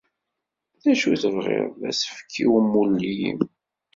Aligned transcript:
D 0.81 0.83
acu 0.91 1.13
tebɣiḍ 1.21 1.69
d 1.81 1.83
asefk 1.89 2.31
i 2.43 2.45
umulli-m? 2.57 3.39